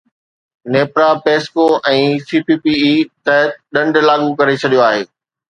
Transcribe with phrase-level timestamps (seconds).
[0.75, 1.99] NEPRA PESCO ۽
[2.31, 5.01] C P P A تي سخت ڏنڊ لاڳو ڪري ڇڏيو آهي